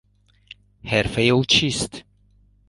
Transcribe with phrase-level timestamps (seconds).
[0.83, 2.03] حرفهی او چیست؟